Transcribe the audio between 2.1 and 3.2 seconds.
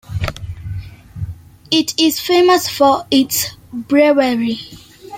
famous for